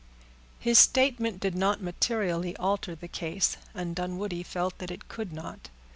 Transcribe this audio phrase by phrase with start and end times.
[0.57, 5.69] His statement did not materially alter the case, and Dunwoodie felt that it could not.